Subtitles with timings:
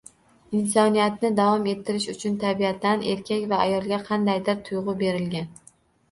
[0.59, 5.53] Insoniyatni davom ettirish uchun tabiatan erkak va ayolga qandaydir tuyg‘u berilgan